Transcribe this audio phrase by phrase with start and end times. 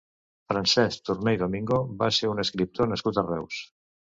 [0.53, 3.61] Francesc Torné i Domingo va ser un escriptor nascut a Reus.